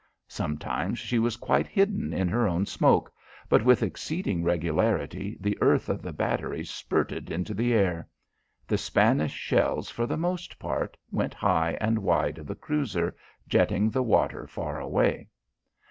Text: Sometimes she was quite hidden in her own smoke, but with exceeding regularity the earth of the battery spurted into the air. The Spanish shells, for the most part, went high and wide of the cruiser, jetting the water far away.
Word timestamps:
Sometimes 0.27 0.97
she 0.97 1.19
was 1.19 1.37
quite 1.37 1.67
hidden 1.67 2.11
in 2.11 2.27
her 2.27 2.47
own 2.47 2.65
smoke, 2.65 3.13
but 3.47 3.63
with 3.63 3.83
exceeding 3.83 4.43
regularity 4.43 5.37
the 5.39 5.55
earth 5.61 5.89
of 5.89 6.01
the 6.01 6.11
battery 6.11 6.65
spurted 6.65 7.29
into 7.29 7.53
the 7.53 7.71
air. 7.75 8.07
The 8.65 8.79
Spanish 8.79 9.31
shells, 9.33 9.91
for 9.91 10.07
the 10.07 10.17
most 10.17 10.57
part, 10.57 10.97
went 11.11 11.35
high 11.35 11.77
and 11.79 11.99
wide 11.99 12.39
of 12.39 12.47
the 12.47 12.55
cruiser, 12.55 13.15
jetting 13.47 13.91
the 13.91 14.01
water 14.01 14.47
far 14.47 14.79
away. 14.79 15.27